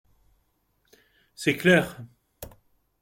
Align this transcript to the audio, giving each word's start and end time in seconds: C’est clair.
C’est 1.35 1.57
clair. 1.57 1.99